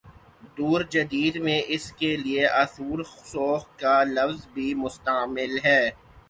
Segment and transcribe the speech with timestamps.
[0.57, 5.81] دور جدید میں اس کے لیے" اثرورسوخ کا لفظ بھی مستعمل ہے۔